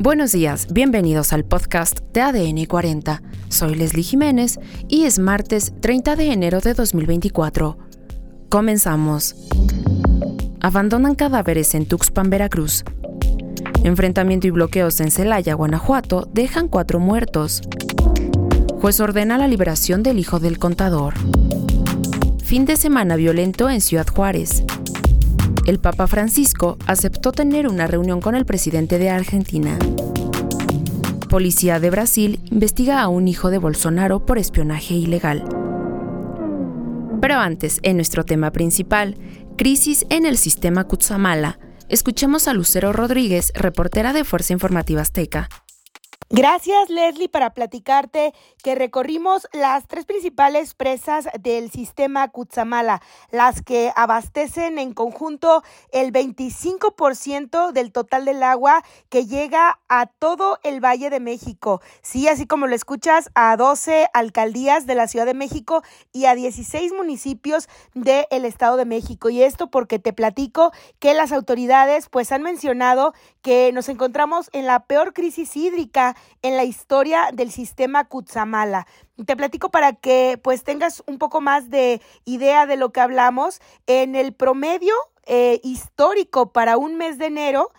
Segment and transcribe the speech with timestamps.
[0.00, 3.20] Buenos días, bienvenidos al podcast de ADN 40.
[3.48, 7.76] Soy Leslie Jiménez y es martes 30 de enero de 2024.
[8.48, 9.34] Comenzamos.
[10.60, 12.84] Abandonan cadáveres en Tuxpan, Veracruz.
[13.82, 17.62] Enfrentamiento y bloqueos en Celaya, Guanajuato, dejan cuatro muertos.
[18.80, 21.14] Juez ordena la liberación del hijo del contador.
[22.44, 24.62] Fin de semana violento en Ciudad Juárez.
[25.68, 29.78] El Papa Francisco aceptó tener una reunión con el presidente de Argentina.
[31.28, 35.44] Policía de Brasil investiga a un hijo de Bolsonaro por espionaje ilegal.
[37.20, 39.18] Pero antes, en nuestro tema principal,
[39.58, 41.58] crisis en el sistema Kutsamala,
[41.90, 45.50] escuchemos a Lucero Rodríguez, reportera de Fuerza Informativa Azteca.
[46.30, 53.00] Gracias, Leslie, para platicarte que recorrimos las tres principales presas del sistema Cutzamala,
[53.30, 60.58] las que abastecen en conjunto el 25% del total del agua que llega a todo
[60.64, 61.80] el Valle de México.
[62.02, 66.34] Sí, así como lo escuchas, a 12 alcaldías de la Ciudad de México y a
[66.34, 69.30] 16 municipios del Estado de México.
[69.30, 74.66] Y esto porque te platico que las autoridades pues han mencionado que nos encontramos en
[74.66, 78.86] la peor crisis hídrica en la historia del sistema Kutsamala.
[79.26, 83.60] Te platico para que pues tengas un poco más de idea de lo que hablamos.
[83.86, 84.94] En el promedio
[85.26, 87.70] eh, histórico para un mes de enero,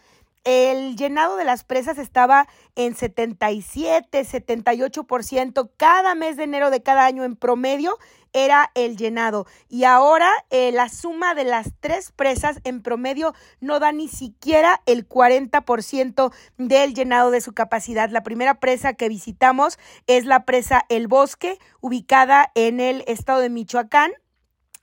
[0.44, 5.70] el llenado de las presas estaba en 77, 78%.
[5.78, 7.98] Cada mes de enero de cada año en promedio
[8.34, 9.46] era el llenado.
[9.68, 14.82] Y ahora eh, la suma de las tres presas en promedio no da ni siquiera
[14.86, 18.10] el 40% del llenado de su capacidad.
[18.10, 23.50] La primera presa que visitamos es la presa El Bosque, ubicada en el estado de
[23.50, 24.12] Michoacán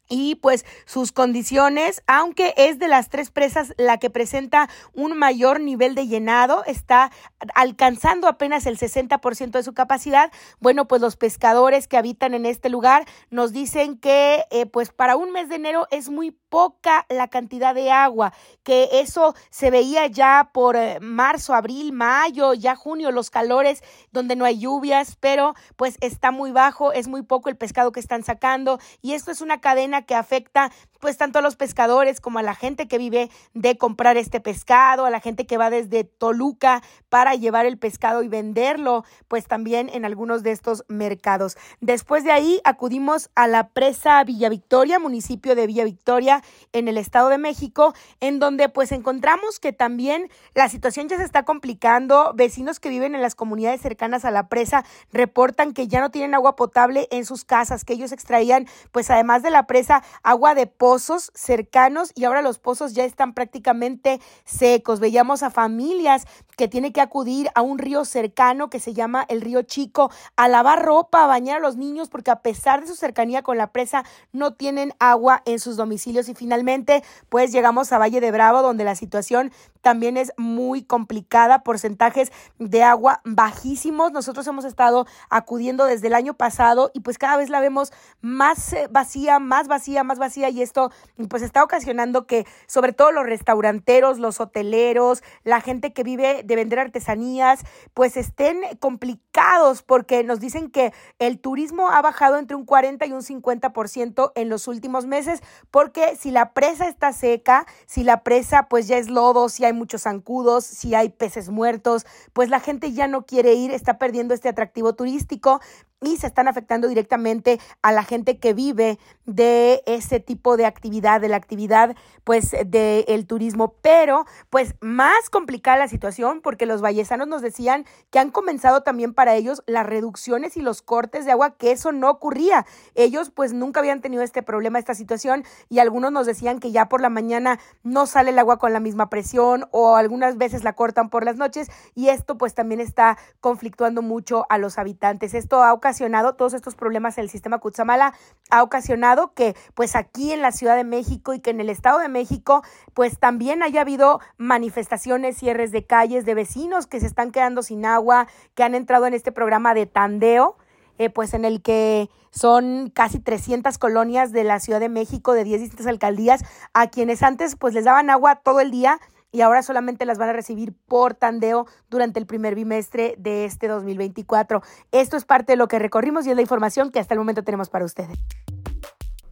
[0.09, 5.61] y pues sus condiciones, aunque es de las tres presas la que presenta un mayor
[5.61, 7.11] nivel de llenado, está
[7.55, 10.31] alcanzando apenas el 60% de su capacidad.
[10.61, 15.17] Bueno, pues los pescadores que habitan en este lugar nos dicen que eh, pues para
[15.17, 20.07] un mes de enero es muy poca la cantidad de agua, que eso se veía
[20.07, 25.55] ya por eh, marzo, abril, mayo, ya junio, los calores donde no hay lluvias, pero
[25.77, 29.41] pues está muy bajo, es muy poco el pescado que están sacando y esto es
[29.41, 33.31] una cadena que afecta pues tanto a los pescadores como a la gente que vive
[33.55, 38.23] de comprar este pescado, a la gente que va desde Toluca para llevar el pescado
[38.23, 41.56] y venderlo, pues también en algunos de estos mercados.
[41.81, 46.43] Después de ahí acudimos a la presa Villa Victoria, municipio de Villa Victoria
[46.73, 51.25] en el Estado de México, en donde pues encontramos que también la situación ya se
[51.25, 52.33] está complicando.
[52.35, 56.35] Vecinos que viven en las comunidades cercanas a la presa reportan que ya no tienen
[56.35, 60.67] agua potable en sus casas, que ellos extraían pues además de la presa agua de
[60.87, 65.01] pozos cercanos y ahora los pozos ya están prácticamente secos.
[65.01, 69.41] Veíamos a familias que tienen que acudir a un río cercano que se llama el
[69.41, 72.95] río Chico a lavar ropa, a bañar a los niños porque a pesar de su
[72.95, 77.99] cercanía con la presa no tienen agua en sus domicilios y finalmente pues llegamos a
[77.99, 79.51] Valle de Bravo donde la situación
[79.87, 84.11] también es muy complicada, porcentajes de agua bajísimos.
[84.11, 88.73] Nosotros hemos estado acudiendo desde el año pasado y pues cada vez la vemos más
[88.73, 90.91] eh, vacía, más vacía, más vacía y esto
[91.29, 96.57] pues está ocasionando que sobre todo los restauranteros, los hoteleros, la gente que vive de
[96.57, 97.61] vender artesanías,
[97.95, 103.13] pues estén complicados porque nos dicen que el turismo ha bajado entre un 40 y
[103.13, 108.67] un 50% en los últimos meses porque si la presa está seca, si la presa
[108.69, 112.92] pues ya es lodo, si hay muchos zancudos, si hay peces muertos, pues la gente
[112.92, 115.60] ya no quiere ir, está perdiendo este atractivo turístico
[116.03, 121.21] y se están afectando directamente a la gente que vive de ese tipo de actividad,
[121.21, 127.29] de la actividad pues del turismo, pero pues más complicada la situación porque los vallesanos
[127.29, 131.56] nos decían que han comenzado también para ellos las reducciones y los cortes de agua,
[131.56, 132.67] que eso no ocurría.
[132.95, 136.89] Ellos pues nunca habían tenido este problema, esta situación y algunos nos decían que ya
[136.89, 140.75] por la mañana no sale el agua con la misma presión o algunas veces la
[140.75, 145.32] cortan por las noches y esto pues también está conflictuando mucho a los habitantes.
[145.32, 148.12] Esto ha ocasionado todos estos problemas en el sistema Cutzamala,
[148.50, 152.00] ha ocasionado que pues aquí en la Ciudad de México y que en el Estado
[152.00, 157.31] de México pues también haya habido manifestaciones, cierres de calles de vecinos que se están
[157.31, 160.56] quedando sin agua, que han entrado en este programa de tandeo.
[160.99, 165.44] Eh, pues en el que son casi 300 colonias de la Ciudad de México, de
[165.44, 166.43] 10 distintas alcaldías,
[166.73, 168.99] a quienes antes pues les daban agua todo el día
[169.32, 173.69] y ahora solamente las van a recibir por tandeo durante el primer bimestre de este
[173.69, 174.62] 2024.
[174.93, 177.43] Esto es parte de lo que recorrimos y es la información que hasta el momento
[177.43, 178.19] tenemos para ustedes.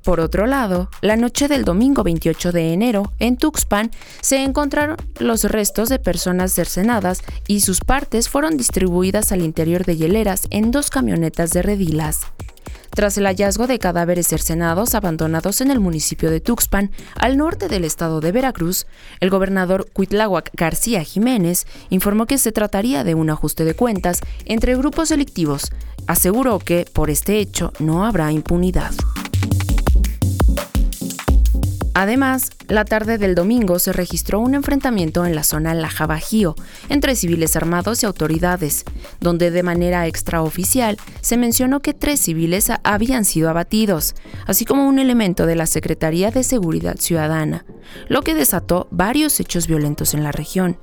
[0.05, 5.45] Por otro lado, la noche del domingo 28 de enero, en Tuxpan, se encontraron los
[5.45, 10.91] restos de personas cercenadas y sus partes fueron distribuidas al interior de hieleras en dos
[10.91, 12.21] camionetas de redilas.
[12.95, 17.85] Tras el hallazgo de cadáveres cercenados abandonados en el municipio de Tuxpan, al norte del
[17.85, 18.87] estado de Veracruz,
[19.19, 24.77] el gobernador Cuitláhuac García Jiménez informó que se trataría de un ajuste de cuentas entre
[24.77, 25.73] grupos delictivos.
[26.07, 28.93] Aseguró que, por este hecho, no habrá impunidad.
[31.97, 36.57] Además, la tarde del domingo se registró un enfrentamiento en la zona Laja Bajío
[36.89, 38.85] entre civiles armados y autoridades,
[39.21, 44.99] donde de manera extraoficial se mencionó que tres civiles habían sido abatidos, así como un
[44.99, 47.65] elemento de la Secretaría de Seguridad Ciudadana,
[48.09, 50.77] lo que desató varios hechos violentos en la región.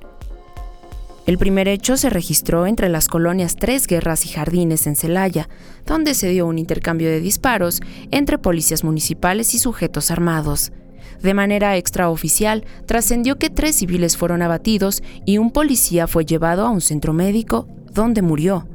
[1.25, 5.49] El primer hecho se registró entre las colonias Tres Guerras y Jardines en Celaya,
[5.85, 7.81] donde se dio un intercambio de disparos
[8.11, 10.71] entre policías municipales y sujetos armados.
[11.21, 16.69] De manera extraoficial, trascendió que tres civiles fueron abatidos y un policía fue llevado a
[16.69, 18.67] un centro médico, donde murió.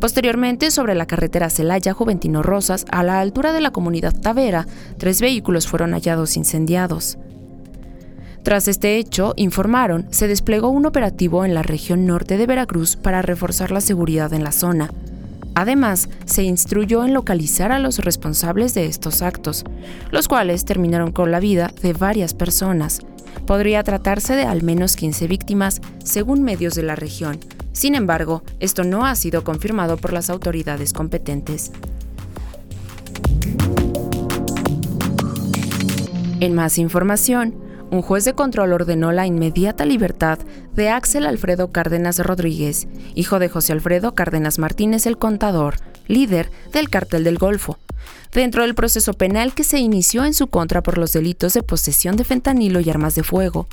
[0.00, 4.66] Posteriormente, sobre la carretera Celaya Juventino Rosas, a la altura de la comunidad Tavera,
[4.98, 7.18] tres vehículos fueron hallados incendiados.
[8.42, 13.22] Tras este hecho, informaron, se desplegó un operativo en la región norte de Veracruz para
[13.22, 14.90] reforzar la seguridad en la zona.
[15.54, 19.64] Además, se instruyó en localizar a los responsables de estos actos,
[20.10, 23.00] los cuales terminaron con la vida de varias personas.
[23.46, 27.38] Podría tratarse de al menos 15 víctimas, según medios de la región.
[27.72, 31.72] Sin embargo, esto no ha sido confirmado por las autoridades competentes.
[36.40, 37.54] En más información,
[37.94, 40.40] un juez de control ordenó la inmediata libertad
[40.74, 45.76] de Axel Alfredo Cárdenas Rodríguez, hijo de José Alfredo Cárdenas Martínez el Contador,
[46.08, 47.78] líder del Cártel del Golfo,
[48.32, 52.16] dentro del proceso penal que se inició en su contra por los delitos de posesión
[52.16, 53.68] de fentanilo y armas de fuego.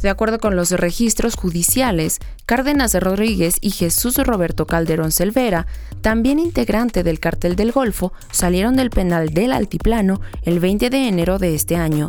[0.00, 5.66] De acuerdo con los registros judiciales, Cárdenas Rodríguez y Jesús Roberto Calderón Selvera,
[6.00, 11.38] también integrante del Cártel del Golfo, salieron del penal del Altiplano el 20 de enero
[11.38, 12.08] de este año.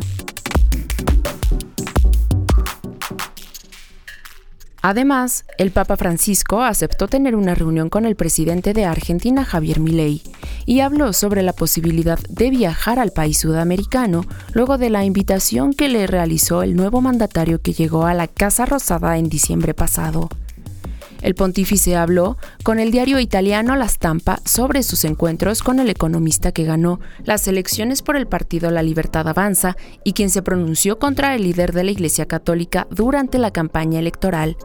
[4.88, 10.22] Además, el Papa Francisco aceptó tener una reunión con el presidente de Argentina, Javier Milei,
[10.64, 15.88] y habló sobre la posibilidad de viajar al país sudamericano luego de la invitación que
[15.88, 20.28] le realizó el nuevo mandatario que llegó a la Casa Rosada en diciembre pasado.
[21.22, 26.52] El pontífice habló con el diario italiano La Stampa sobre sus encuentros con el economista
[26.52, 31.34] que ganó las elecciones por el partido La Libertad Avanza y quien se pronunció contra
[31.34, 34.56] el líder de la Iglesia Católica durante la campaña electoral.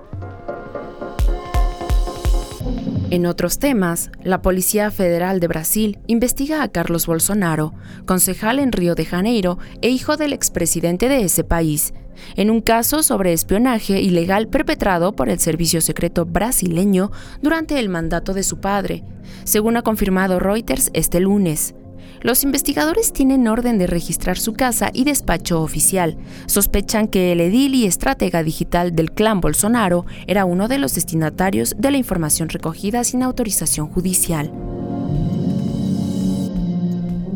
[3.12, 7.74] En otros temas, la Policía Federal de Brasil investiga a Carlos Bolsonaro,
[8.06, 11.94] concejal en Río de Janeiro e hijo del expresidente de ese país,
[12.36, 17.12] en un caso sobre espionaje ilegal perpetrado por el servicio secreto brasileño
[17.42, 19.04] durante el mandato de su padre,
[19.44, 21.76] según ha confirmado Reuters este lunes.
[22.22, 26.18] Los investigadores tienen orden de registrar su casa y despacho oficial.
[26.46, 31.76] Sospechan que el edil y estratega digital del clan Bolsonaro era uno de los destinatarios
[31.80, 34.52] de la información recogida sin autorización judicial.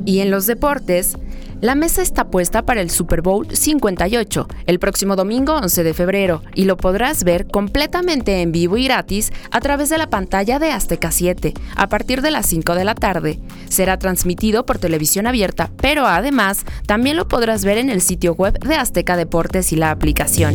[0.05, 1.17] Y en los deportes,
[1.61, 6.41] la mesa está puesta para el Super Bowl 58, el próximo domingo 11 de febrero,
[6.53, 10.71] y lo podrás ver completamente en vivo y gratis a través de la pantalla de
[10.71, 13.39] Azteca 7, a partir de las 5 de la tarde.
[13.69, 18.59] Será transmitido por televisión abierta, pero además también lo podrás ver en el sitio web
[18.59, 20.53] de Azteca Deportes y la aplicación.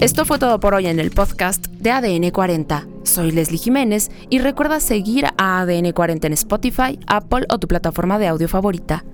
[0.00, 2.86] Esto fue todo por hoy en el podcast de ADN 40.
[3.02, 8.18] Soy Leslie Jiménez y recuerda seguir a ADN 40 en Spotify, Apple o tu plataforma
[8.18, 9.04] de audio favorita.